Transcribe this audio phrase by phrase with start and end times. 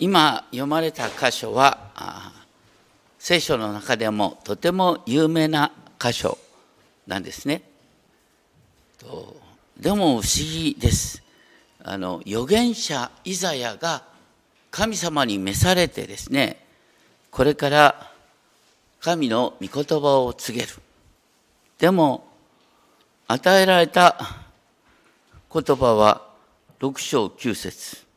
[0.00, 2.32] 今読まれた箇所は
[3.18, 6.38] 聖書の中でもとても有名な箇所
[7.06, 7.62] なんですね。
[9.76, 11.22] でも不思議です。
[11.82, 14.04] あの預言者イザヤが
[14.70, 16.64] 神様に召されてですね
[17.30, 18.12] これから
[19.00, 20.72] 神の御言葉を告げる。
[21.78, 22.24] でも
[23.26, 24.16] 与えられた
[25.52, 26.26] 言葉は
[26.80, 28.07] 6章9節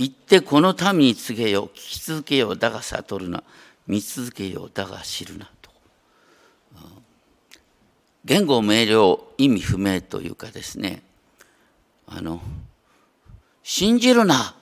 [0.00, 3.44] 行ってこの民に告げよ聞き続けよだが悟るな。
[3.86, 5.50] 見続けよだが知るな。
[5.60, 5.70] と。
[8.24, 11.02] 言語明瞭意味不明というかですね。
[12.06, 12.40] あの
[13.62, 14.54] 信じるな。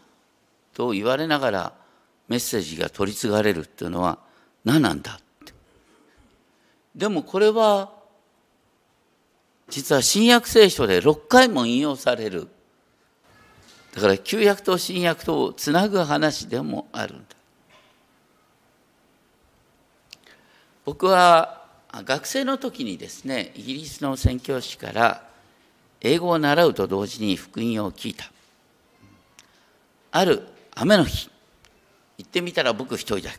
[0.74, 1.72] と言われながら
[2.26, 4.18] メッセージが取り継がれるっていうのは
[4.64, 5.20] 何なんだ。
[5.20, 5.52] って
[6.96, 7.92] でもこれは
[9.68, 12.48] 実は新約聖書で6回も引用される。
[13.94, 17.24] だから旧約と新約とをつなぐ話でもあるんだ。
[20.84, 25.28] 僕は学生の時にですねイギリスの宣教師から
[26.00, 28.30] 英語を習うと同時に福音を聞いた。
[30.10, 31.30] ある雨の日。
[32.18, 33.38] 行ってみたら僕一人だった。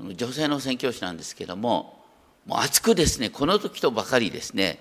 [0.00, 2.04] 女性の宣教師なんですけども
[2.46, 4.80] もう熱くですねこの時とばかりですね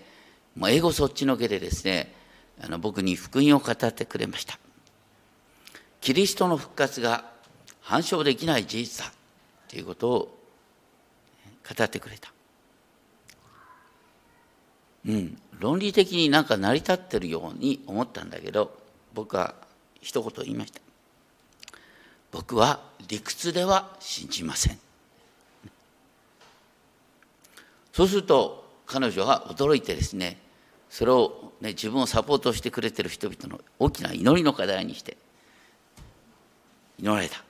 [0.55, 2.13] もう英語そっちのけでですね
[2.61, 4.59] あの僕に福音を語ってくれました。
[6.01, 7.25] キリストの復活が
[7.81, 9.11] 反証できない事実だ
[9.69, 10.39] ということを
[11.67, 12.31] 語ってくれた。
[15.05, 18.77] うん論理的になんか成り立ってるように思ったんだけど
[19.13, 19.55] 僕は
[20.01, 20.81] 一言言いました。
[22.31, 24.79] 僕は理屈では信じません。
[27.93, 30.37] そうすると彼女は驚いてですね
[30.93, 35.17] それを、ね、自分をサポートしてくれてる人々の大きな祈りの課題にして
[36.99, 37.43] 祈られた。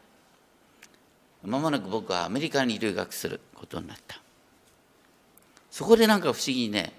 [1.43, 4.21] まもなく僕はアメリカに留学することになった。
[5.69, 6.93] そこでなんか不思議にね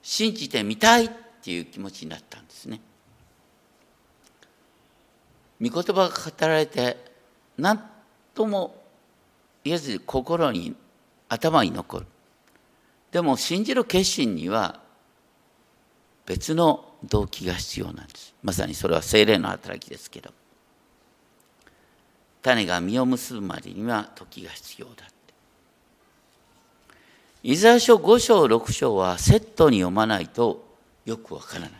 [0.00, 1.10] 信じてみたいっ
[1.42, 2.80] ていう気持ちになったんですね。
[5.60, 6.14] 御言葉が語
[6.46, 6.96] られて
[7.58, 7.78] 何
[8.34, 8.74] とも
[9.64, 10.74] 言えず心に
[11.28, 12.06] 頭に残る。
[13.12, 14.82] でも信じる決心には
[16.26, 18.34] 別の動機が必要なんです。
[18.42, 20.32] まさにそれは精霊の働きですけど。
[22.42, 25.14] 種が実を結ぶまでには時が必要だって。
[27.42, 30.64] イザヤ書5章6章はセットに読まないと
[31.04, 31.70] よくわからない。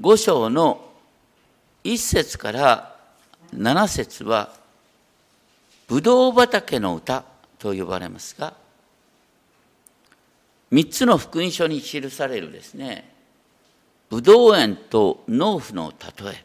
[0.00, 0.90] 5章の
[1.84, 2.96] 1節から
[3.54, 4.52] 7節は
[5.88, 7.24] ブドウ畑の歌
[7.58, 8.54] と呼ばれますが
[10.72, 13.12] 3つの福音書に記されるですね
[14.08, 15.92] ブドウ園と農夫の
[16.22, 16.44] 例え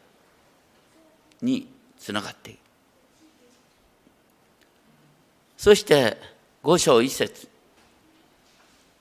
[1.41, 2.59] につながっている。
[5.57, 6.17] そして
[6.61, 7.47] 五章一節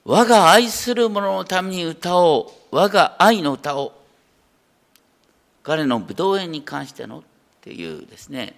[0.05, 3.93] 我が愛する者のために歌おう我が愛の歌を
[5.63, 7.23] 彼のブドウ園に関してのっ
[7.61, 8.55] ていうですね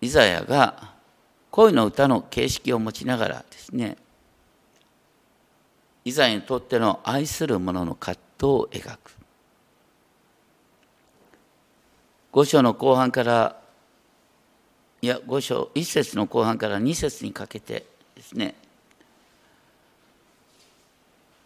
[0.00, 0.92] イザヤが
[1.50, 3.96] 恋の歌の形式を持ちながらですね
[6.08, 9.12] イザヤにとっての愛する者の葛藤を描く。
[12.32, 13.60] 五章の後半から
[15.02, 18.54] いや五章一節の後半から二節にかけてですね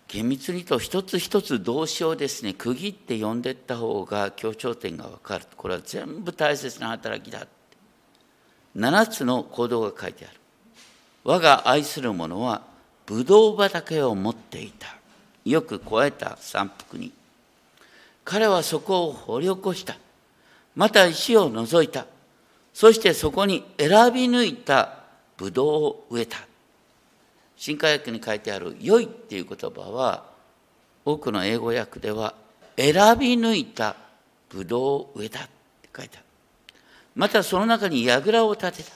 [0.07, 5.45] 厳密にと一つ一つ動詞をですね区切って読んでいった方が強調点が分かる。
[5.57, 7.49] これは全部大切な働きだ。
[8.77, 10.39] 7つの行動が書いてある。
[11.25, 12.72] 我が愛する者は
[13.13, 14.97] ブドウ畑を持っていた。
[15.45, 17.13] よく肥えた山腹に。
[18.25, 19.99] 彼はそこを掘り起こした。
[20.75, 22.07] また石を除いた。
[22.73, 25.01] そしてそこに選び抜いた
[25.37, 26.39] ブドウを植えた。
[27.59, 30.25] 新科学に書いてある「良い」っていう言葉は
[31.05, 32.35] 多くの英語訳では
[32.79, 33.95] 選び抜いた
[34.49, 35.41] ブドウを植えた。
[35.41, 35.43] っ
[35.83, 36.27] て書いてある。
[37.15, 38.93] またその中に櫓を建てた。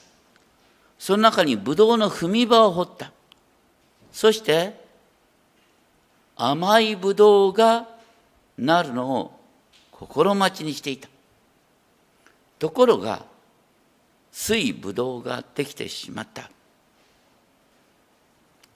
[0.99, 3.13] その中にブドウの踏み場を掘った。
[4.17, 4.73] そして
[6.37, 7.87] 甘いブドウが
[8.57, 9.41] なるのを
[9.91, 11.11] 心待ちにしていた。
[12.59, 13.27] ところが
[14.33, 16.51] 水ぶどうができてしまった。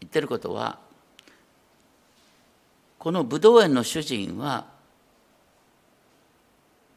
[0.00, 0.78] 言ってることは
[2.98, 4.66] このぶどう園の主人は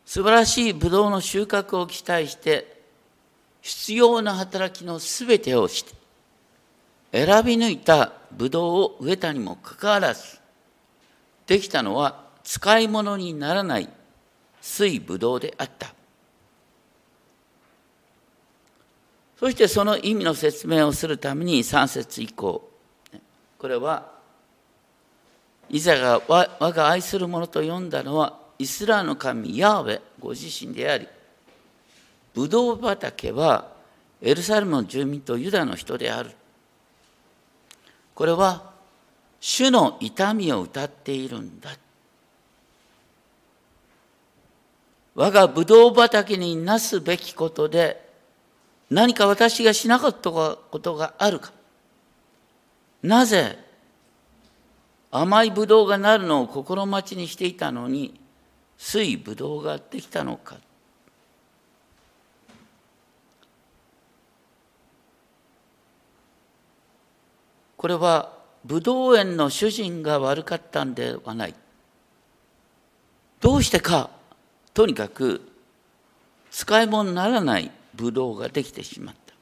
[0.05, 2.83] 素晴らしいぶどうの収穫を期待して
[3.61, 6.02] 必要な働きのすべてをして
[7.13, 10.39] 選び抜いたぶどうを植えたにもかかわらず
[11.45, 13.87] できたのは使い物にならない
[14.59, 15.93] 水ぶどうであった。
[19.43, 22.65] そしてその意味の説明をするために3節以降
[23.57, 24.09] これは
[25.69, 31.09] イザが我が愛する者と呼んだのはイスラーの神ヤーウェご自身であり
[32.33, 33.67] ブドウ畑は
[34.21, 36.31] エルサレムの住民とユダの人である。
[38.15, 38.71] これは
[39.39, 41.71] 主の痛みを歌っているんだ。
[45.15, 48.01] 我がブドウ畑になすべきことで
[48.89, 51.51] 何か私がしなかったことがあるか。
[53.01, 53.57] なぜ
[55.11, 58.19] 甘いブドウがなるのを心待ちにしていたのに
[58.77, 60.57] 水ブドウができたのか。
[67.83, 68.31] これは
[68.63, 71.53] ブドウ園の主人が悪かったんではない。
[73.41, 74.09] どうしてか
[74.73, 75.41] とにかく
[76.49, 79.33] 使い物にならないブドウができてしまった。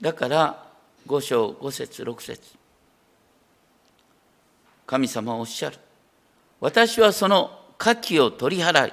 [0.00, 0.64] だから
[1.06, 2.40] 5章5節6節。
[4.86, 5.76] 神様はおっしゃる。
[6.58, 8.92] 私はその火器を取り払い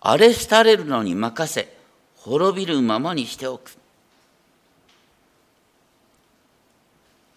[0.00, 1.76] 荒れ廃れるのに任せ
[2.18, 3.76] 滅びるままにしておく。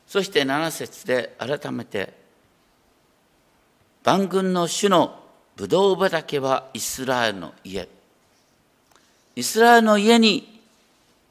[0.09, 2.11] そして7節で改めて
[4.03, 5.19] 万軍の主の
[5.55, 7.87] ブドウ畑はイスラエルの家。
[9.35, 10.61] イスラエルの家に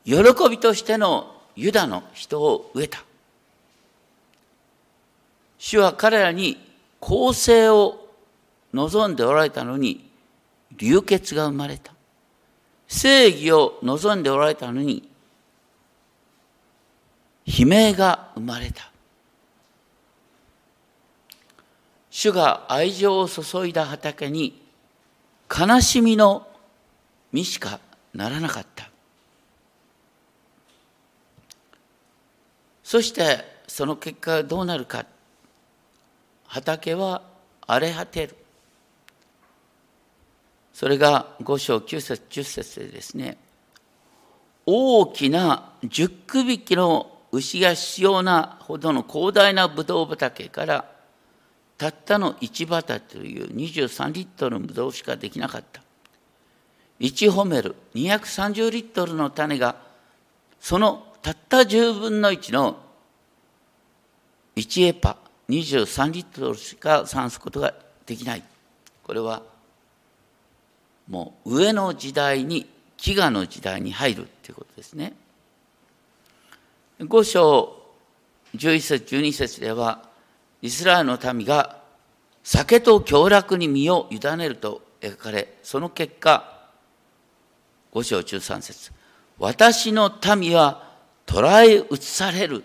[0.04, 0.14] 喜
[0.48, 3.02] びとしてのユダの人を植えた。
[5.58, 6.56] 主は彼らに
[7.00, 8.06] 公正を
[8.72, 10.08] 望んでおられたのに
[10.76, 11.92] 流血が生まれた。
[12.86, 15.08] 正義を望んでおられたのに
[17.49, 18.91] 悲鳴が生まれた。
[22.11, 24.61] 主が愛情を注いだ畑に
[25.49, 26.47] 悲しみの
[27.33, 27.81] 実しか
[28.12, 28.91] ならなかった。
[32.85, 35.06] そしてその結果どうなるか。
[36.47, 37.23] 畑は
[37.67, 38.37] 荒れ果てる。
[40.75, 43.39] それが5章9節10節でですね。
[44.67, 50.84] 大きな10区引きの牛が必要なほどの広大なブドウ畑から
[51.76, 55.82] たったの1畑という23リットルのブドウしかできなかった。
[57.00, 59.76] 1ホメル230リットルの種が
[60.58, 62.78] そのたった10分の1の
[64.56, 65.16] 1エパ
[65.48, 67.75] 23リットルしか産すことが
[68.06, 68.42] できない。
[69.04, 69.42] これは
[71.08, 72.66] もう上の時代に
[72.98, 75.14] 飢餓の時代に入るっていうことですね。
[77.00, 77.77] 5章
[78.55, 80.03] 11節12節では
[80.62, 81.79] イスラエルの民が
[82.43, 86.59] 酒と凶楽に身を委ねると描かれその結果
[87.93, 88.93] 5章13節
[89.39, 90.89] 私の民は
[91.27, 92.65] 捕らえ移される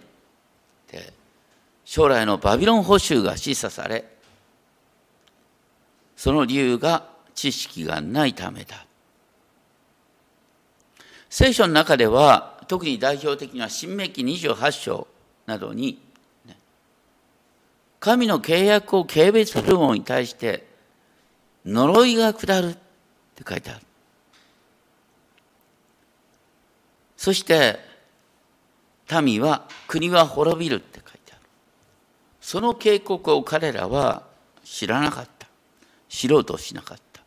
[1.86, 4.06] 将来のバビロン捕囚が示唆され
[6.16, 8.86] その理由が知識がないためだ。
[11.30, 15.08] 聖書の中では特に代表的な新明記28章
[15.46, 16.00] などに
[18.04, 20.68] 神の契約を軽蔑する者に対して
[21.66, 23.80] 呪いが下るって書いてある。
[27.16, 27.80] そして
[29.22, 31.42] 民は国は滅びるって書いてある。
[32.42, 34.24] その警告を彼らは
[34.66, 35.48] 知らなかった。
[36.10, 37.22] 知ろうとしなかった。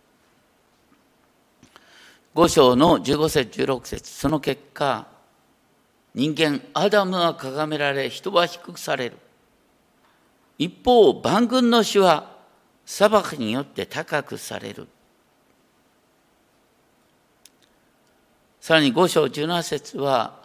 [2.34, 5.06] 5章の15節16節その結果
[6.16, 9.18] 人間アダムは咎められ人は低くされる。
[10.56, 12.34] 一方万軍の主は
[12.86, 14.88] 裁きによって高くされる。
[18.62, 20.42] さらに5章17節は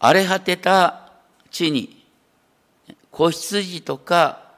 [0.00, 1.12] 荒れ果てた
[1.52, 2.04] 地に
[3.12, 4.50] 子羊とか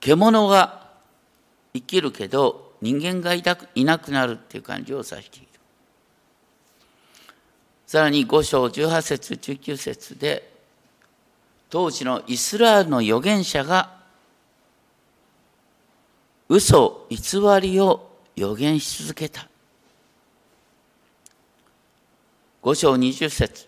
[0.00, 0.86] 獣が
[1.72, 3.42] 生きるけど人間がい
[3.84, 5.47] なくなるっていう感じを指している。
[7.88, 10.52] さらに5章18節19節で
[11.70, 13.96] 当時のイスラエルの預言者が
[16.50, 17.18] 嘘偽
[17.62, 19.48] りを予言し続けた
[22.62, 23.66] 5章20節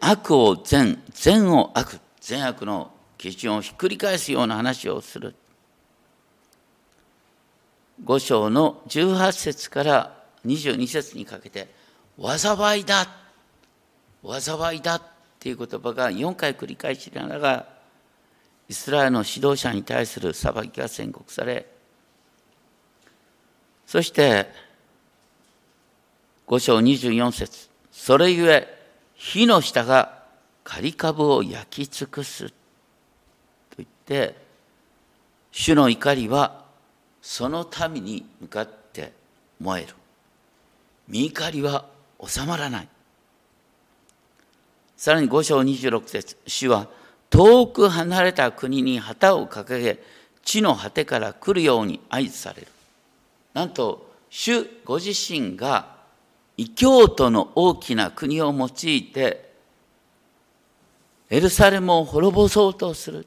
[0.00, 5.34] 悪を善、善を悪、善悪の基準をひっくり返すような話をする。
[8.04, 11.68] 5章の18節から22節にかけて、
[12.18, 13.06] 災いだ、
[14.22, 15.02] 災いだっ
[15.38, 17.68] ていう言葉が4回繰り返しながら
[18.68, 21.66] イスラエルの指導者に対する裁きが宣告され
[23.86, 24.50] そして
[26.46, 28.76] 5章24節それゆえ
[29.14, 30.18] 火の下が
[30.64, 32.50] 刈り株を焼き尽くす。
[32.50, 32.54] と
[33.78, 34.36] 言って
[35.50, 36.64] 主の怒りは
[37.22, 39.12] その民に向かって
[39.58, 39.94] 燃える。
[41.08, 41.86] 見怒りは
[42.24, 42.88] 収まらない。
[44.96, 46.88] さらに5章26節主は
[47.30, 50.02] 遠く離れた国に旗を掲げ
[50.44, 52.68] 地の果てから来るように合図される。
[53.54, 55.96] なんと主ご自身が
[56.56, 59.48] 異教徒の大きな国を用いて
[61.30, 63.26] エルサレムを滅ぼそうとする。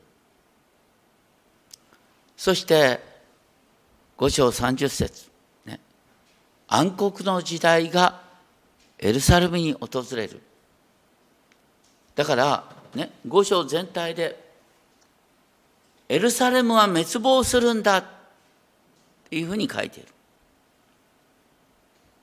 [2.35, 3.00] そして
[4.17, 5.30] 5章30節、
[6.73, 8.21] 暗黒の時代が
[8.97, 10.41] エルサレムに訪れる。
[12.15, 12.63] だから
[12.95, 14.41] ね5章全体で
[16.07, 18.03] エルサレムは滅亡するんだっ
[19.29, 20.07] ていうふうに書いている。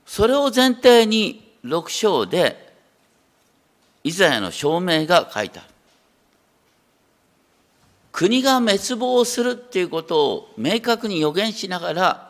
[0.07, 2.73] それを前提に6章で
[4.03, 5.69] イザヤの証明が書いてある。
[8.11, 12.28] 国が滅亡するっていうことを明確に予言しながら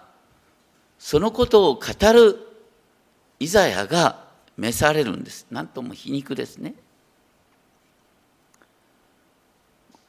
[1.00, 2.38] そのことを語る
[3.40, 4.24] イザヤが
[4.58, 5.48] 召されるんです。
[5.50, 6.76] なんとも皮肉ですね。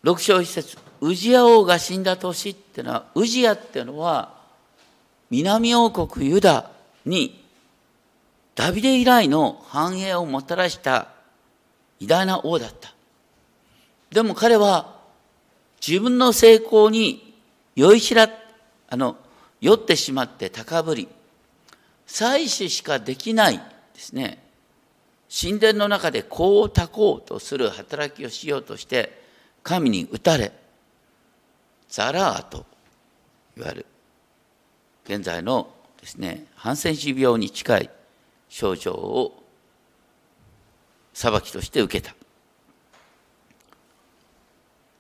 [0.03, 0.77] 6章一節。
[1.01, 4.35] ウジヤ王が死んだ年っていうのはウジヤっていうのは
[5.31, 6.71] 南王国ユダ
[7.07, 7.43] に
[8.55, 11.09] ダビデ以来の繁栄をもたらした
[12.01, 12.93] 偉大な王だった。
[14.11, 14.97] でも彼は
[15.87, 17.35] 自分の成功に
[17.77, 18.29] 酔いしら
[18.89, 19.17] あの
[19.61, 21.09] 酔ってしまって高ぶり。
[22.07, 23.63] 祭祀しかできないで
[23.97, 24.43] すね。
[25.31, 29.23] 神殿の中でこうたこうとする働きをしようとして
[29.63, 30.51] 神に打たれ
[31.89, 32.67] ザラーと
[33.57, 33.87] いわゆる。
[35.05, 37.91] 現在のですねハンセン氏病に近い
[38.49, 39.43] 症状を
[41.15, 42.15] 裁きとして受けた。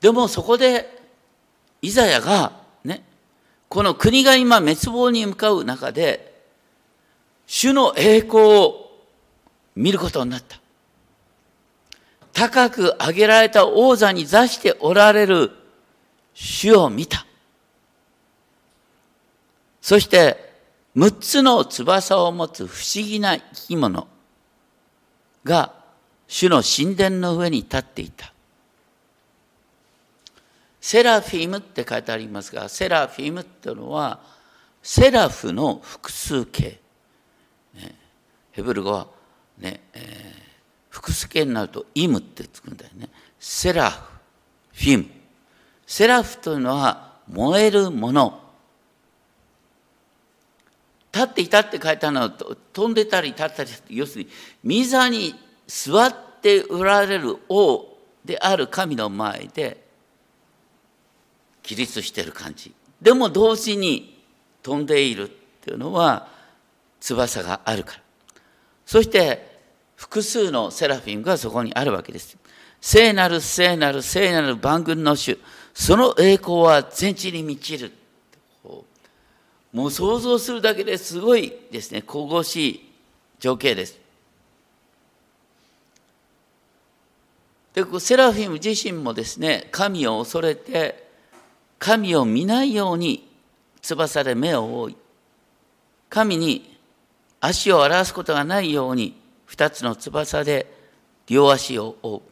[0.01, 1.01] でもそこで
[1.83, 2.60] イザヤが
[3.71, 6.43] この国が今滅亡に向かう中で
[7.47, 8.91] 主の栄光を
[9.75, 10.61] 見ることになった
[12.33, 15.53] 高く上げられた王座に座しておられる
[16.35, 17.27] 主を見た。
[19.83, 20.51] そして、
[20.97, 24.09] 6つの翼を持つ不思議な生き物
[25.45, 25.75] が
[26.27, 28.33] 主の神殿の上に立っていた。
[30.81, 34.21] セラフィムって書いてありますが、セラフィムっていうのは、
[34.83, 36.81] セラフの複数形。
[37.75, 37.95] ね、
[38.53, 39.07] ヘブル語は
[39.59, 40.51] ね、えー
[40.91, 43.09] 複数形になるとイムってつくんだよね。
[43.39, 44.01] セラフ、
[44.75, 45.07] フィム。
[45.87, 48.41] セラフというのは燃えるもの。
[51.13, 52.31] 立っていたって書いてあるのは
[52.73, 54.27] 飛んでたり立ったり要する
[54.63, 55.35] に御座に
[55.67, 57.85] 座っておられる王
[58.25, 59.80] である神の前で
[61.63, 64.23] 起立してる感じでも同時に
[64.63, 66.29] 飛んでいるっていうのは
[67.01, 68.01] 翼があるから
[68.87, 69.51] そして
[70.01, 72.39] 複数のセラフィムがそこにあるわけです。
[72.81, 75.39] 聖なる聖なる聖なる万軍の主、
[75.75, 77.93] その栄光は全地に満ちる。
[79.73, 82.93] もう想像するだけですごいですね、神々しい
[83.39, 84.01] 情景です。
[87.75, 91.10] で、セラフィム自身もですね、神を恐れて、
[91.81, 93.27] 神を見ないように
[93.81, 94.97] 翼で目を覆い、
[96.11, 96.79] 神に
[97.41, 99.19] 足を表すことがないように
[99.49, 100.71] 2つの翼で
[101.27, 102.23] 両足を覆う。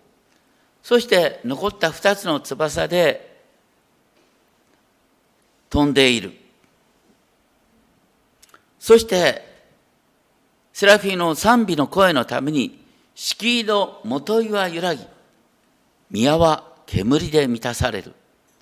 [0.83, 3.41] そして残った2つの翼で
[5.71, 6.35] 飛んでいる。
[8.79, 9.49] そして
[10.75, 15.05] セラフィーの賛美の声のために敷居の元いは揺らぎ
[16.11, 18.13] 宮は煙で満たされる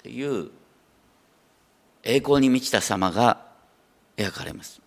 [0.03, 0.51] という
[2.07, 3.39] 栄光に満ちた様が
[4.17, 4.81] 描かれます。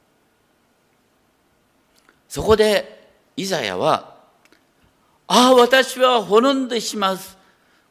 [2.30, 4.16] そこでイザヤは、
[5.28, 7.20] ああ、私は滅んでしまう。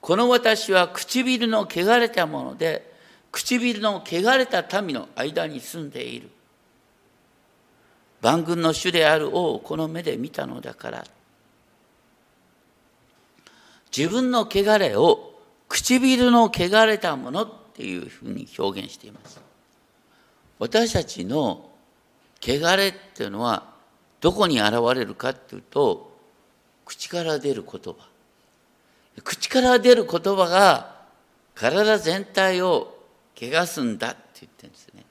[0.00, 2.90] この私は唇の汚れたもので、
[3.30, 6.30] 唇の汚れた民の間に住んでいる。
[8.22, 11.04] 万軍の主である王をこの目で見たのだから。
[13.96, 15.34] 自分の汚れを
[15.68, 19.40] 唇の汚れたものっていうふうに表現しています。
[20.58, 21.70] 私たちの
[22.42, 23.72] 汚れっていうのは
[24.20, 26.10] どこに現れるかっていうと
[26.84, 27.94] 口から出る言葉
[29.22, 30.96] 口から出る言葉が
[31.54, 32.98] 体全体を
[33.36, 35.04] 汚すんだって言ってるんですね。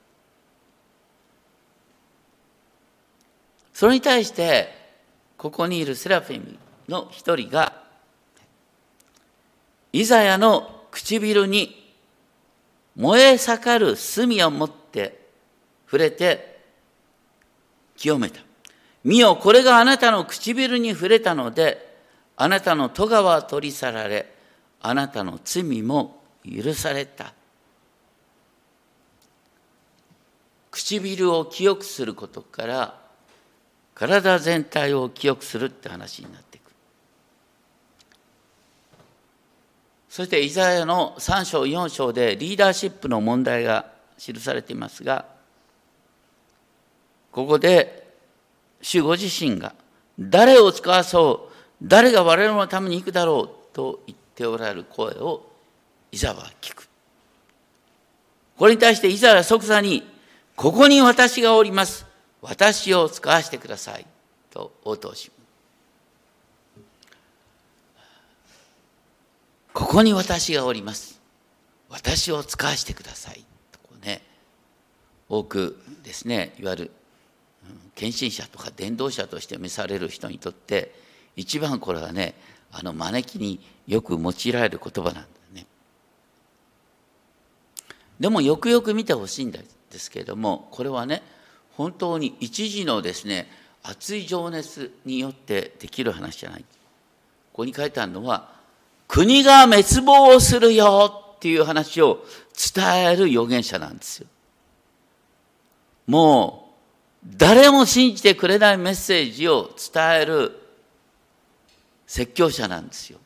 [3.73, 4.75] それに対して
[5.37, 6.57] ここにいるセラフィム
[6.89, 7.81] の一人が
[9.93, 11.76] イザヤの唇に
[12.97, 15.19] 燃え盛る炭を持って
[15.85, 16.57] 触れて
[17.95, 18.41] 清めた。
[19.03, 21.95] 見よ、これがあなたの唇に触れたので、
[22.35, 24.33] あなたの戸川は取り去られ、
[24.81, 27.33] あなたの罪も許された。
[30.71, 33.01] 唇を清くすることから
[33.95, 36.71] 体全体を清くするって話になっていく
[40.17, 43.85] そしてイザヤの3章4章でリーダーシップの問題が
[44.17, 45.25] 記されていますが
[47.31, 48.15] ここで
[48.81, 49.75] 主ご自身が
[50.19, 55.51] 誰を使わそう誰が我々のために行くだろうと言っておられる声を
[56.11, 56.89] イザは聞く
[58.57, 60.01] これに対してイザは即座に
[60.55, 62.07] ここに私がおります。
[62.41, 64.07] 私を使わせてください。
[64.49, 65.36] と応答します
[69.77, 71.21] ここに私がおります。
[71.87, 73.45] 私を使わせてください。
[73.71, 74.23] とこうね、
[75.29, 76.91] 多くですね、いわゆる
[77.93, 80.95] 献身者とか伝道者として召される人にとって、
[81.35, 82.33] 一番これはね、
[82.71, 85.67] あの招きによく用いられる言葉なんだね。
[88.19, 91.21] でもよくよく見てほしいんですけれどもこれはね
[91.73, 93.47] 本当に一時のですね
[93.83, 98.56] 熱い情熱によってできる話じゃないここに書いてあるのは
[99.07, 102.25] 国が滅亡するよっていう話を
[102.75, 104.27] 伝える預言者なんですよ
[106.07, 106.71] も
[107.23, 110.59] う誰も信じてくれないメッセージを伝える
[112.05, 113.19] 説教者なんですよ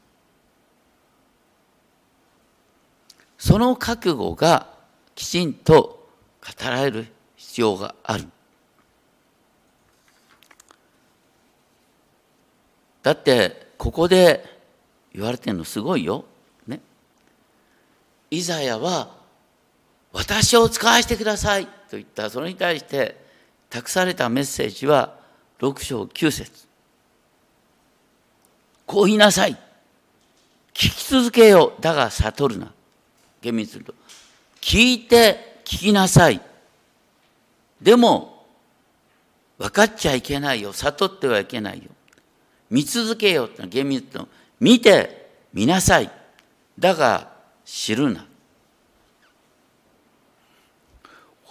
[3.42, 4.68] その覚悟が
[5.16, 6.08] きちんと
[6.42, 8.28] 語られる必要がある。
[13.02, 14.51] だってここで
[15.14, 16.26] 言われてるのすごいよ。
[16.68, 16.80] ね。
[18.30, 19.16] イザヤは
[20.14, 23.18] 私を使わせてくださいと言ったそれに対して
[23.70, 25.16] 託されたメッセージは
[25.60, 26.68] 6章9節
[28.86, 29.58] こう言いなさい。
[30.74, 32.72] 聞き続けよだが悟るな。
[33.42, 33.94] 厳密に言うと。
[34.62, 36.42] 聞いて聞きなさい。
[37.82, 38.46] でも、
[39.58, 40.74] 分かっちゃいけないよ。
[40.74, 41.90] 悟ってはいけないよ。
[42.70, 44.28] 見続けよって厳密と
[44.62, 46.12] 見て見なさい。
[46.78, 47.32] だが
[47.66, 48.26] 知るな。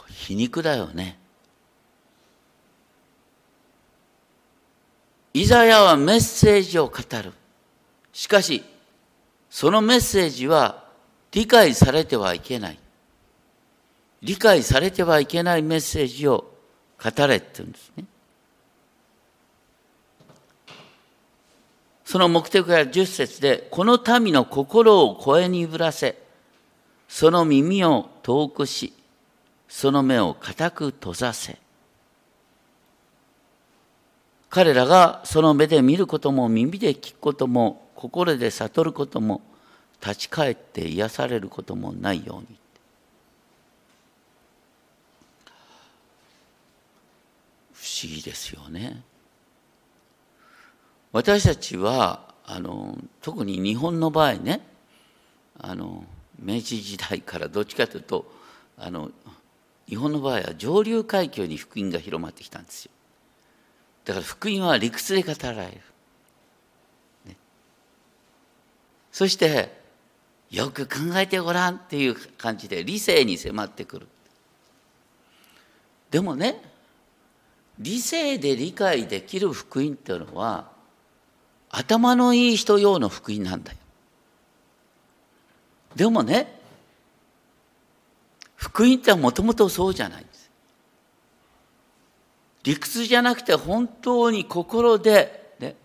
[0.08, 1.18] 皮肉だよね。
[5.34, 7.32] イザヤはメッセージを語る。
[8.12, 8.62] しかし、
[9.50, 10.84] そのメッセージは
[11.32, 12.78] 理解されてはいけない。
[14.22, 16.52] 理解されてはいけないメッセージを
[17.02, 18.04] 語れって言うんですね。
[22.10, 26.18] その目的は10節で、この民の心を声にぶらせ、
[27.08, 28.92] その耳を遠くし、
[29.68, 31.56] その目を固く閉ざせ。
[34.48, 39.40] 彼らがその目で見ることも耳で聞くことも心で悟ることも
[40.04, 42.58] 立ち返って癒されることもないように。
[47.72, 49.00] 不思議ですよね。
[51.12, 54.60] 私たちはあの特に日本の場合ね
[55.58, 56.04] あの
[56.38, 58.30] 明治時代からどっちかというと
[58.78, 59.10] あの
[59.88, 62.92] 日本の場合は上流階級に福音が広まってきたんですよ。
[64.04, 65.72] だから福音は理屈で語られる。
[67.26, 67.36] ね、
[69.12, 69.80] そして
[70.50, 74.08] よく考えてごらんっていう感じで理性に迫ってくる。
[76.10, 76.60] でもね
[77.78, 80.70] 理性で理解できる福音っていうのは
[81.70, 83.78] 頭のいい人用の福音なんだよ。
[85.96, 86.60] でもね
[88.56, 90.50] 福音ってもともとそうじゃないんです。
[92.62, 95.76] 理屈じゃなくて本当に心で、ね、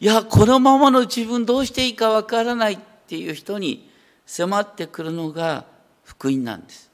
[0.00, 3.88] いやこのままの自分どうしていいかわからないっていう人に
[4.26, 5.64] 迫ってくるのが
[6.04, 6.90] 福音なんです。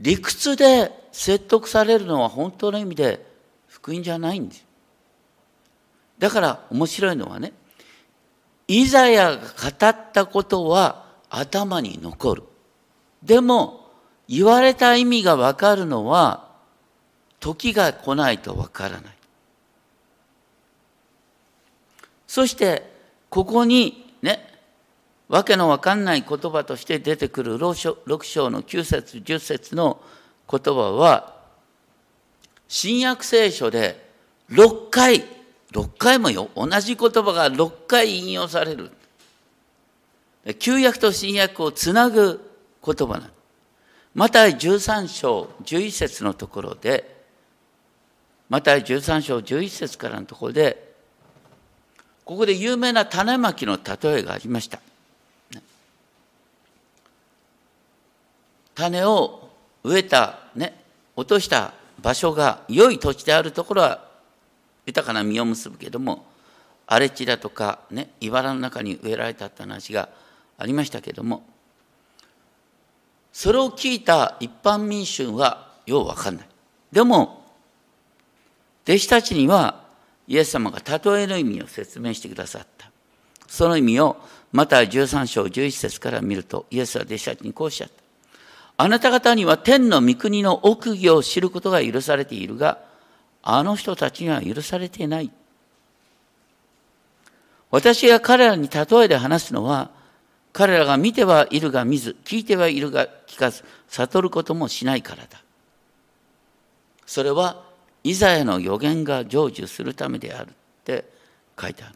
[0.00, 3.24] 理屈で説得されるのは本当の意味で
[3.68, 4.63] 福音じゃないんです。
[6.18, 7.52] だから面白いのはね、
[8.68, 12.42] イザヤが語ったことは頭に残る。
[13.22, 13.90] でも、
[14.28, 16.48] 言われた意味がわかるのは、
[17.40, 19.14] 時が来ないとわからない。
[22.26, 22.90] そして、
[23.28, 24.54] ここにね、
[25.28, 30.00] わけのわかんない言葉として出てくる6章の9節10節の
[30.50, 31.34] 言葉は
[32.68, 34.10] 新約聖書で
[34.50, 35.24] 6回
[35.74, 38.92] 6回もよ同じ言葉が6回引用される。
[40.60, 42.40] 旧約と新約をつなぐ
[42.84, 43.26] 言葉なの。
[44.14, 47.12] また13章11節のところで
[48.48, 50.94] また13章11節からのところで
[52.24, 54.78] ここで有名な種まきの例えがありました。
[58.76, 59.50] 種を
[59.82, 60.80] 植えた、ね、
[61.16, 64.13] 落とした場所が良い土地であるところは
[64.86, 66.26] 豊かな実を結ぶけども
[66.86, 70.08] 荒れ地だとか、ね、茨の中に植えられたって話が
[70.58, 71.44] ありましたけども
[73.32, 76.48] それを聞いた一般民衆はようわかんない。
[76.92, 77.42] でも
[78.84, 79.82] 弟子たちには
[80.28, 82.90] イエス様が例えの意味を説明してくださった。
[83.48, 84.16] その意味を
[84.52, 87.94] また13章11節から見るとイエスは弟子たちにこうおっしゃった。
[88.76, 92.78] あなた方には天の御国の奥義を知ることが許されているが、
[93.46, 95.30] あの人たちには許されていない。
[97.70, 99.90] 私が彼らに例えで話すのは、
[100.54, 105.42] 彼らが見てはいるが見ず、聞いてはいるが聞かず、悟ることもしないからだ。
[107.04, 107.62] それは、
[108.02, 110.52] イザヤの予言が成就するためであるっ
[110.84, 111.04] て
[111.60, 111.94] 書いてある。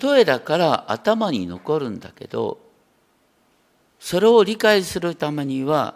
[0.00, 2.58] 例えだから頭に残るんだけど
[4.00, 5.94] それを理解するためには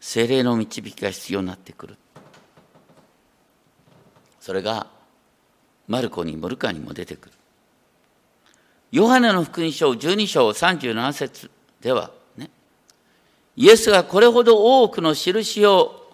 [0.00, 1.96] 精霊の導きが必要になってくる。
[4.40, 4.86] それが
[5.86, 7.32] マルコにもルカにも出てくる。
[8.92, 12.50] ヨハネの福音書12章37節ではね
[13.56, 16.12] イエスがこれほど多くの印を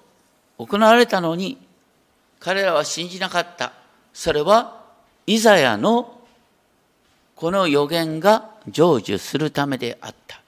[0.58, 1.58] 行われたのに
[2.40, 3.72] 彼らは信じなかった。
[4.12, 4.82] それは
[5.26, 6.20] イザヤの
[7.34, 10.40] この予言が成就するためであった。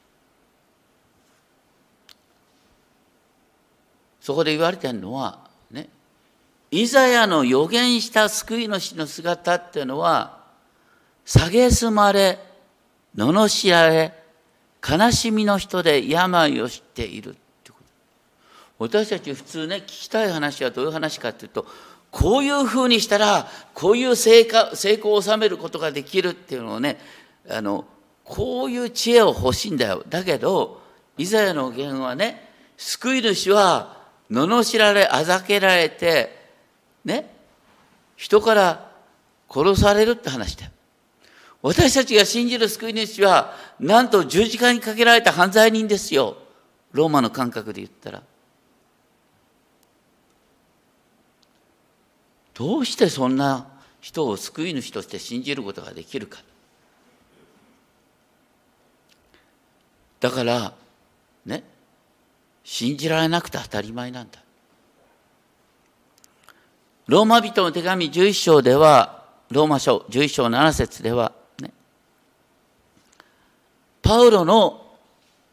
[4.28, 5.38] そこで言われてるのは、
[5.70, 5.88] ね、
[6.70, 10.44] イザヤの予言した救い主の姿っていうのは、
[11.24, 12.38] 蔑まれ、
[13.16, 14.12] 罵られ、
[14.86, 17.32] 悲しみの人で病を知っているっ
[17.64, 17.78] てこ
[18.78, 18.84] と。
[18.84, 21.64] 私たち普通ね、聞きたい話はどういう話かっていうと、
[22.10, 26.98] こういうふうにしたらこういう成果成功を収めることができるっていうのをね
[27.48, 27.86] あの
[28.24, 30.82] こういう知恵を欲しいんだよだけど
[31.18, 33.97] イザヤの言はね救い主は
[34.30, 36.36] 罵られあざけられて
[37.04, 37.34] ね
[38.16, 38.90] 人から
[39.48, 40.72] 殺されるって話だよ。
[41.62, 46.36] 私たちが信じる救い主はなんと十字架にかけられた犯罪人ですよ。
[46.92, 48.22] ローマの感覚で言ったら。
[52.54, 53.66] どうしてそんな
[54.00, 56.40] 人を救い主として信じることができるか。
[60.20, 60.72] だから
[61.46, 61.62] ね
[62.70, 64.38] 信じられなくて当たり前なんだ。
[67.06, 71.72] ローマ人の手紙11章ではローマ書11章7節ではね
[74.02, 74.86] パウロの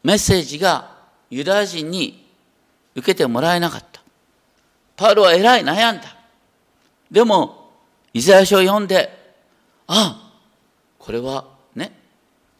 [0.02, 0.94] メッセージが
[1.30, 2.28] ユダヤ人に
[2.94, 4.02] 受けてもらえなかった。
[4.94, 6.14] パウロはえらい悩んだ。
[7.10, 7.70] でも、
[8.12, 9.34] イザヤ書を読んで、
[9.86, 10.32] ああ
[10.98, 11.46] これは、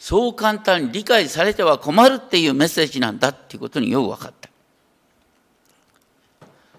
[0.07, 4.49] そう簡単に理解されては困るっていうメッセージなんだっていうことによく分かった。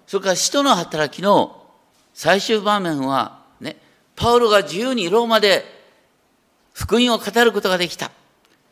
[0.06, 1.62] それから使徒の働きの
[2.14, 3.76] 最終場面は、ね、
[4.16, 5.62] パウロが自由にローマで
[6.72, 8.10] 福音を語ることができた。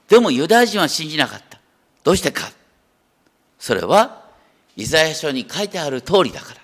[0.09, 1.61] でもユダヤ人は信じなかった。
[2.03, 2.51] どうしてか。
[3.59, 4.25] それは、
[4.75, 6.61] イザヤ書に書いてある通りだから。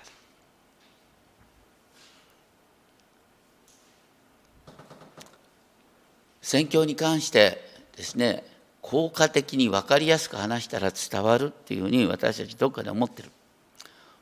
[6.41, 7.62] 宣教に関して
[7.95, 8.43] ですね
[8.81, 13.29] 効果的に分かりやすく話したら伝わるっていうふうに私たちどっかで思ってる。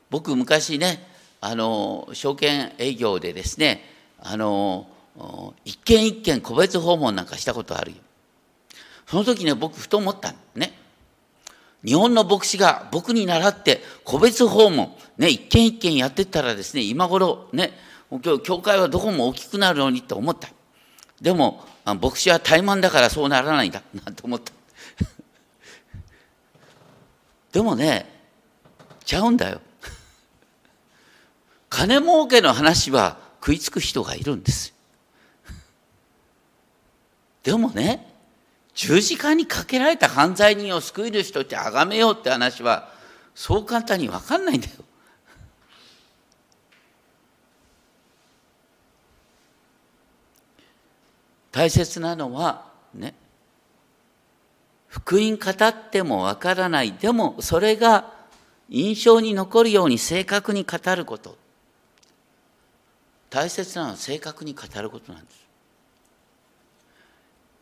[0.08, 1.06] 僕昔ね
[1.40, 3.82] あの証券営業でですね
[4.20, 4.86] あの
[5.64, 7.96] 一件一件個別訪問なんかしたことあるよ。
[9.06, 10.72] その時ね僕ふと思ったね。
[11.84, 17.72] 日本の牧師が僕に習って個別訪問ね一件一件やってったらですね今頃ね
[18.44, 20.48] 教会はどこも大きくなるのにって思った。
[21.22, 24.52] でも牧師は怠慢だからそうならないんだ なんて思った。
[27.52, 28.10] でもね
[29.04, 29.60] ちゃうんだよ。
[31.70, 34.72] 金儲けの話は食いつく人がいるんです
[37.42, 38.08] でもね
[38.74, 42.92] 十字架にかけられた犯罪人を救い主として崇めようって話は
[43.34, 44.74] そう簡単に分かんないんだよ。
[51.52, 53.14] 大切なのはね
[54.88, 58.12] 福音語ってもわからないでもそれが
[58.68, 61.36] 印象に残るように正確に語ること
[63.32, 65.48] 大切なのは正確に語ることなんです。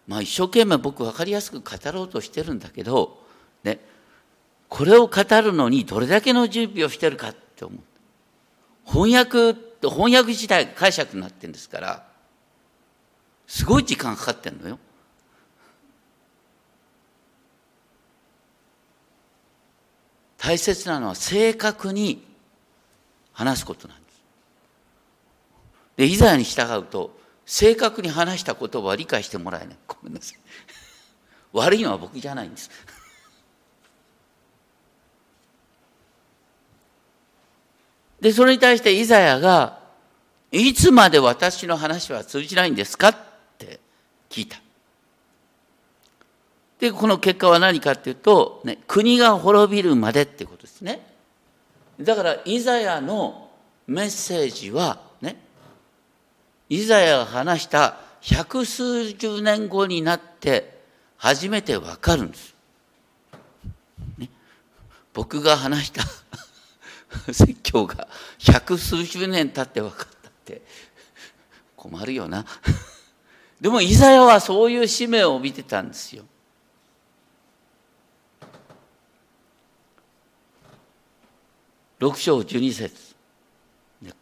[0.08, 3.22] まあ一生懸命僕分かりやすく語ろうとしてるんだけど、
[3.62, 3.78] ね、
[4.68, 7.80] これを語るのにどれだけの準備をしてるかって思う。
[8.84, 12.09] 翻訳、翻訳自体解釈になってるんですから、
[13.50, 14.78] すごい時間かかってんのよ。
[20.38, 22.24] 大切なのは正確に
[23.32, 24.22] 話すことなんです。
[25.96, 29.76] で、いざに従うと、正確に話した言葉は理解してもらえない。
[29.88, 30.38] ごめんなさい。
[31.52, 32.70] 悪いのは僕じゃないんです。
[38.20, 39.80] で、それに対してイザヤが、
[40.52, 43.29] いつまで私の話は通じないんですか
[44.30, 44.60] 聞いた。
[46.78, 51.06] で、この結果は何かっていうと、ね、国が滅びるまでってことですね。
[52.00, 53.50] だから、イザヤの
[53.86, 55.36] メッセージは、ね、
[56.70, 60.80] イザヤが話した百数十年後になって
[61.18, 62.54] 初めてわかるんです。
[64.16, 64.30] ね、
[65.12, 66.02] 僕が話した
[67.32, 70.62] 説教が百数十年経って分かったって
[71.76, 72.46] 困るよな。
[73.60, 76.24] でもイザヤはそういう使命を見てたんですよ。
[82.00, 83.14] 6章12節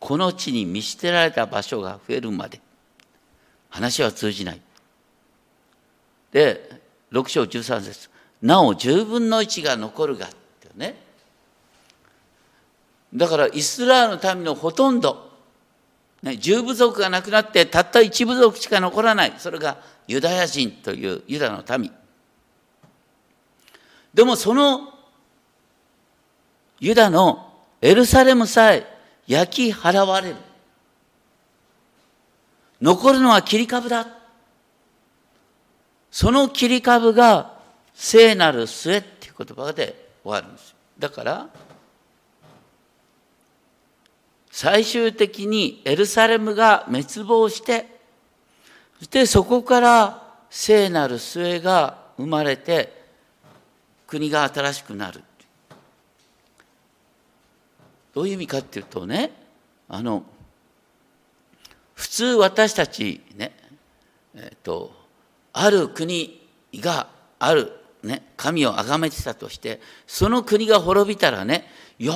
[0.00, 2.60] この地に見捨てられた場所が増えるまで
[3.70, 4.60] 話は通じない。
[6.32, 6.68] で、
[7.12, 8.10] 6章13節
[8.42, 10.36] なお10分の1が残るがって
[10.74, 10.96] ね。
[13.14, 15.27] だからイスラエルの民のほとんど、
[16.22, 19.34] ね、10部族がなくなってたった1部族しか残らない。
[19.38, 21.92] それがユダヤ人というユダの民。
[24.12, 24.94] でもその
[26.80, 28.86] ユダのエルサレムさえ
[29.26, 30.36] 焼き払われる。
[32.80, 34.06] 残るのは切り株だ。
[36.10, 37.58] その切り株が
[37.94, 40.74] 聖なる末っていう言葉で終わるんです。
[40.98, 41.48] だから、
[44.60, 47.86] 最終的にエルサレムが滅亡して、
[48.98, 53.04] そしてそこから聖なる末が生まれて、
[54.08, 55.22] 国が新しくなる。
[58.12, 59.30] どういう意味かっていうとね
[59.88, 60.24] あの
[61.94, 63.52] 普通私たちね
[64.34, 64.90] えっ、と
[65.52, 66.44] ある国
[66.74, 67.06] が
[67.38, 67.70] ある
[68.08, 71.66] ね神を崇めてたとしてその国が滅びたらね
[71.98, 72.14] いや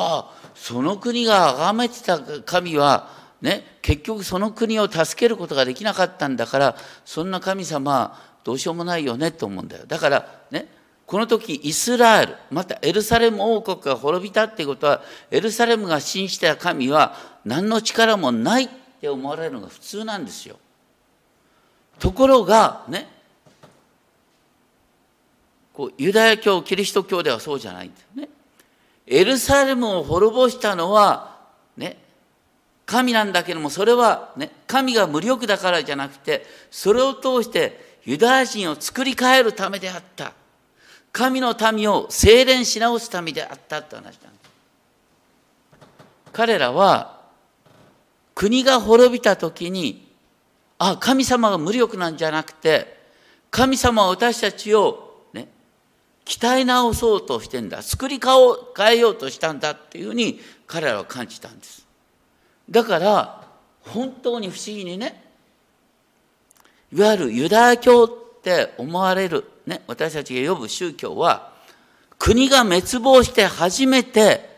[0.55, 3.09] その国が崇めてた神は
[3.41, 10.67] ね結局その国を助けることができなかったんだからそんな神様どうしようもないよねと思うんだよだからね
[11.07, 18.69] この時イスラエルまたエルサレム王国が滅びたってことはエルサレムが信じた神は何の力もないっ
[19.01, 20.57] て思われるのが普通なんですよ。
[21.99, 23.09] ところがね
[25.73, 28.29] こうユダヤ教キリスト教ではそうじゃないんですね。
[29.07, 31.37] エルサレムを滅ぼしたのは
[31.77, 31.97] ね
[32.87, 40.35] 神なんだけどもそれはね神が無力だからじゃなくてそれを通してユダヤ人を作り変えるためであった。
[41.13, 44.51] 神の民を精錬し直すためであったって話なんです。
[46.33, 47.21] 彼らは
[48.35, 50.09] 国が滅びた時に
[50.79, 52.99] あ神様が無力なんじゃなくて
[53.51, 55.02] 神様は私たちを
[56.25, 61.87] 鍛え直そうとしてんだ作り変えようとしたんだっていうふうに彼らは感じたんです
[62.71, 63.49] だから
[63.81, 65.23] 本当に不思議にね
[66.93, 71.53] いわゆるユダヤ教って思われるね、私たちが呼ぶ宗教は
[72.19, 74.51] 国が滅亡して初めて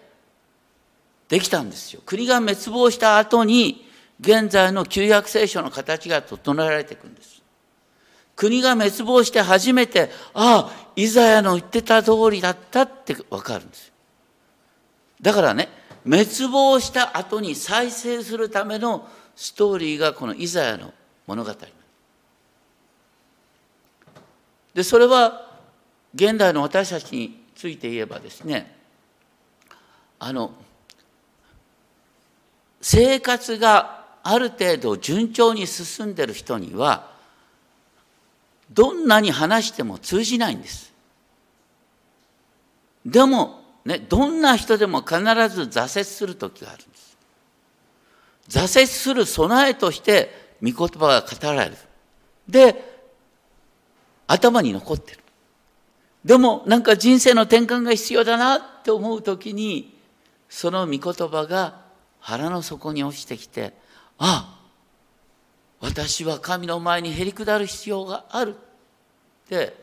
[1.29, 2.03] できたんですよ。
[2.05, 3.87] 国が滅亡した後に
[4.20, 7.34] 現在の旧約聖書の形が整えられていくんです。
[8.37, 13.94] 国が滅亡して初めて、ああ、イザヤの言ってた通りだったってわかるんですよ。
[15.20, 15.68] だからね、
[16.05, 20.92] 滅亡した後に再生するためのストーリーがこのイザヤの
[21.27, 21.53] 物語。
[24.75, 25.53] でそれは
[26.14, 28.77] 現代の私たちについて言えばですね
[30.18, 30.53] あの
[32.81, 37.13] 生活がある程度順調に進んでる人には
[38.74, 40.92] どんなに話しても通じないんです。
[43.06, 47.16] でも、ね、どんな人でも必ず挫折する時があるんです。
[48.48, 51.76] 挫折する備えとして御言葉が語られる。
[52.48, 52.94] で
[54.26, 55.18] 頭に残ってる
[56.24, 59.94] でもなんか人生の転換が必要だなって思う時に
[60.48, 61.82] その御言葉が
[62.20, 63.74] 腹の底に落ちてきて
[64.18, 64.54] あ
[65.85, 69.77] 私は神の前にへり下る必要があるって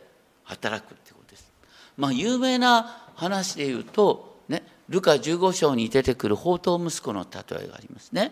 [0.44, 1.52] 働くってことです。
[1.96, 8.32] まあ有名な話で言うとねルカ15章に出てくる宝刀息子の例えがありますね。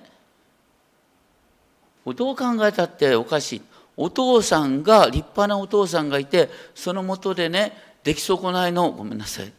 [2.06, 3.62] どう考えたっておかしい。
[3.98, 9.52] お父さんが立派なお父さんがいてそのもとでね出来損ないのごめんなさい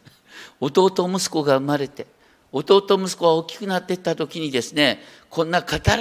[0.59, 2.07] 弟息子が生まれて
[2.51, 5.95] 弟息子が大きくなっていった時にですねこんなかた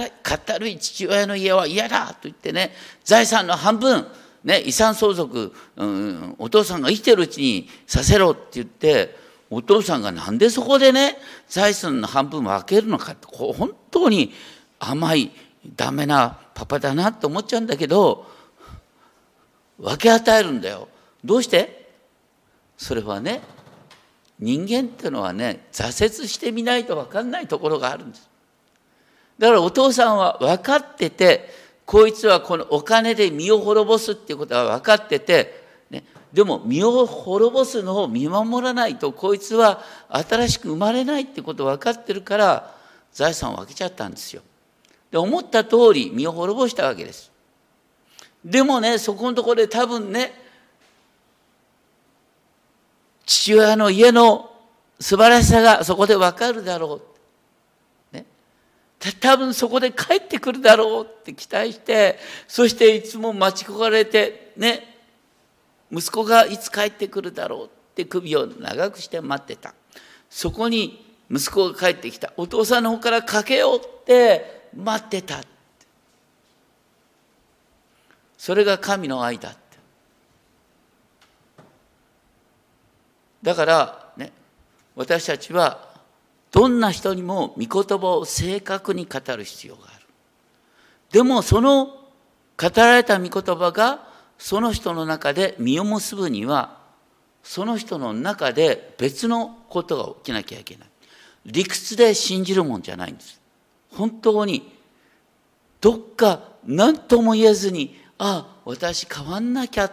[0.58, 2.72] るい父親の家は嫌だと言ってね
[3.04, 4.06] 財産の半分
[4.42, 9.14] ね、遺産相続、うん、お父さんが生きてるうちにさせろって言って
[9.50, 14.32] お父さんがなんでそこでね財産の半分分けるのかって本当に
[14.78, 15.30] 甘い
[15.76, 18.26] ダメなパパだなって思っちゃうんだけど
[19.78, 20.88] 分け与えるんだよ。
[21.22, 21.90] どうして？
[22.78, 23.42] それはね
[24.40, 28.28] 人間っていうのはね挫折してみないと分かんないところがあるんです。
[29.38, 31.48] だからお父さんは分かってて
[31.86, 42.74] こいつはこのお金で身を滅ぼすっていうことは分かってて、ね、でも身を滅ぼすのを見守らないとこいつは新しく生まれないってこと分かってるから
[43.12, 44.42] 財産を分けちゃったんですよ。
[45.10, 47.30] で思った通り身を滅ぼしたわけです。
[48.44, 50.32] でもねそこのところで多分ね
[53.26, 54.50] 父親の家の
[54.98, 57.00] 素晴らしさがそこで分かるだろ
[58.12, 58.16] う。
[58.16, 58.26] ね、
[59.20, 64.86] 多分そこで帰ってくるだろうって期待してそしていつも待ち焦がれてね。
[65.92, 69.74] 息子がいつ帰ってくるだろうって首を長くして待ってた。
[70.28, 72.32] そこに息子が帰ってきた。
[72.36, 75.40] お父さんの方からかけようって待ってた
[78.38, 79.54] それが神の愛だ
[83.50, 84.30] だからね
[84.94, 85.88] 私たちは
[86.52, 90.06] どんな人にも御言葉を正確に語る必要がある。
[91.10, 94.06] でもその語られた御言葉が
[94.38, 96.78] その人の中で実を結ぶには
[97.42, 100.88] その人の中で別のことが起きなきゃいけない。
[101.46, 103.40] 理屈で信じるもんじゃないんです。
[103.90, 104.70] 本当に
[105.80, 109.92] どっか何とも言えずにああ私変わんなきゃっ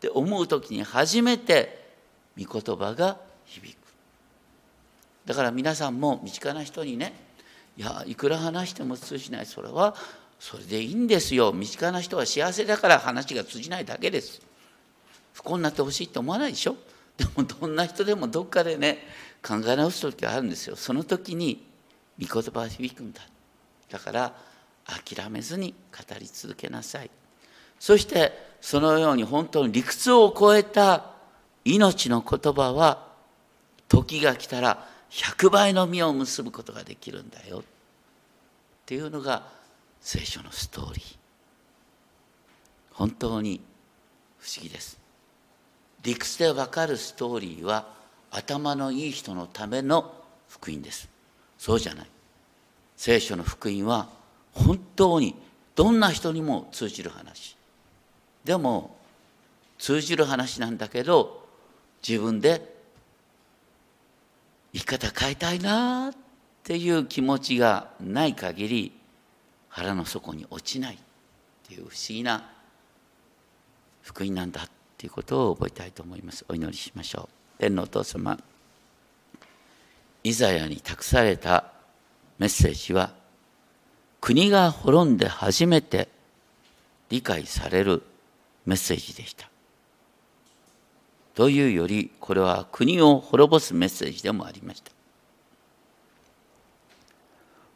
[0.00, 1.81] て思う時に初めて
[2.38, 3.78] 御言葉が響く。
[5.26, 7.12] だから皆さんも身近な人にね
[7.76, 9.46] いやいくら話しても通じない。
[9.46, 9.94] それは
[10.38, 11.52] それでいいんですよ。
[11.52, 14.42] 身近な人は幸せだから話が通じないだけです。
[15.32, 16.76] 不幸になってほしいって思わないでしょ。
[17.16, 18.98] でもどんな人でもどっかでね
[19.42, 20.76] 考え直す時があるんですよ。
[20.76, 21.64] その時に
[22.20, 23.22] 御言葉は響くんだ。
[23.90, 24.34] だから
[24.86, 27.10] 諦めずに語り続けなさい。
[27.78, 31.06] そしてそのように本当に理屈を超えた
[31.64, 33.06] 命の言葉は
[33.88, 37.58] 時が来たら100倍の実を結ぶことができるんだよ。
[37.60, 37.62] っ
[38.86, 39.46] ていうのが
[40.00, 41.16] 聖書のストーリー。
[42.92, 43.60] 本当に
[44.38, 44.98] 不思議です。
[46.02, 47.86] 理屈でわかるストーリーは
[48.30, 50.12] 頭のいい人のための
[50.48, 51.08] 福音です。
[51.58, 52.06] そうじゃない。
[52.96, 54.08] 聖書の福音は
[54.52, 55.36] 本当に
[55.74, 57.56] どんな人にも通じる話。
[58.44, 58.96] でも
[59.78, 61.41] 通じる話なんだけど
[62.06, 62.72] 自分で
[64.72, 66.14] 生き方変えたいなっ
[66.64, 68.92] ていう気持ちがない限り
[69.68, 70.98] 腹の底に落ちないっ
[71.66, 72.48] ていう不思議な
[74.02, 76.44] 福音なんだっていうことを覚えたいと思います。
[76.48, 77.60] お祈りしましょう。
[77.60, 78.38] 天のお父様
[80.24, 81.72] イザヤに託された
[82.38, 83.12] メッセージは
[84.20, 86.08] 国が滅んで初めて
[87.08, 88.02] 理解される
[88.66, 89.51] メッセージでした。
[91.34, 94.92] というよりこれは国を滅ぼすメッセージでもありました。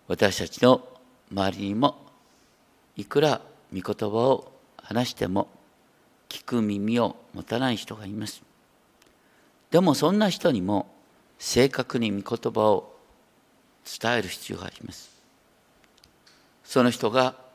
[0.09, 0.87] 私たちの
[1.33, 1.97] 周りにも
[2.97, 3.41] いくら
[3.75, 5.49] 御言葉を話しても
[6.29, 8.43] 聞く耳を持たない人がいます。
[9.71, 10.87] でもそんな人にも
[11.39, 12.95] 正確に御言葉を
[14.01, 15.11] 伝える必要があります。
[16.65, 17.46] その人が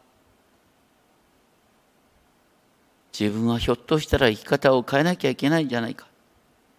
[3.18, 6.08] 自分はひょっとしたら生き方を変えなきゃいけないんじゃないか。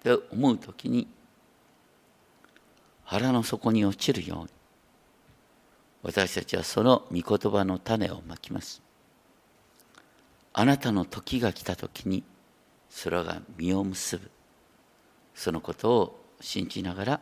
[0.01, 1.07] って思う時に
[3.05, 4.49] 腹の底に落ちるように。
[6.03, 8.83] 私たちはその御言葉の種をまきます。
[10.53, 12.25] あなたの時が来た時に
[12.91, 14.31] それが実を結ぶ。
[15.35, 17.21] そのことを信じながら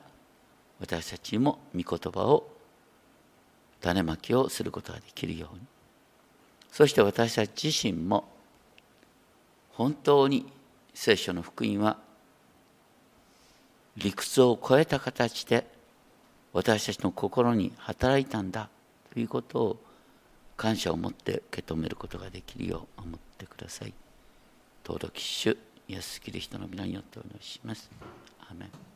[0.80, 2.48] 私たちも御言葉を
[3.80, 5.61] 種まきをすることができるように。
[6.72, 8.28] そして私たち自身も
[9.81, 10.45] 本当に
[10.93, 11.97] 聖書の福音は
[13.97, 15.66] 理屈を超えた形で
[16.53, 18.68] 私たちの心に働いたんだ
[19.11, 19.76] ということを
[20.59, 23.95] 感謝を持って受け止めることができるよう思ってください。
[24.87, 25.57] 尊き主
[25.89, 27.91] イエス・キリストの皆によってお願いします。
[28.51, 28.89] アメン